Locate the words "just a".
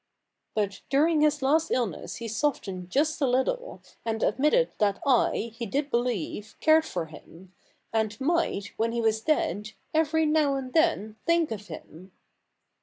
2.89-3.27